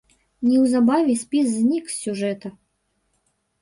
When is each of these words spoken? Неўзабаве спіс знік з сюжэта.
Неўзабаве 0.47 1.13
спіс 1.25 1.47
знік 1.59 1.85
з 1.95 2.01
сюжэта. 2.03 2.47